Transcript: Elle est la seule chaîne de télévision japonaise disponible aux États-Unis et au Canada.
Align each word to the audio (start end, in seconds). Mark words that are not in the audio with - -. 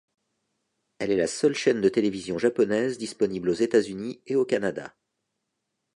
Elle 0.97 1.11
est 1.11 1.15
la 1.15 1.27
seule 1.27 1.53
chaîne 1.53 1.79
de 1.79 1.87
télévision 1.87 2.39
japonaise 2.39 2.97
disponible 2.97 3.49
aux 3.49 3.53
États-Unis 3.53 4.19
et 4.25 4.35
au 4.35 4.45
Canada. 4.45 4.95